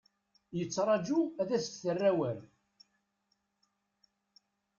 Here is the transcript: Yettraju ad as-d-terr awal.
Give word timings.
Yettraju 0.57 1.19
ad 1.41 1.49
as-d-terr 1.57 2.01
awal. 2.11 2.39